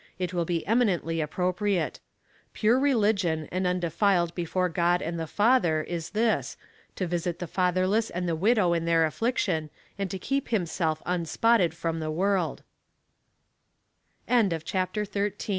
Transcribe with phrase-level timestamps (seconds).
[0.17, 5.83] It will be eminently appropriate:*' Pure relig ion, and undefiled before God and the Father,
[5.83, 6.57] is this,
[6.95, 9.69] To visit the fatherless and the widow in their affliction,
[9.99, 11.99] and to keep h'mself unspotted from
[15.37, 15.47] t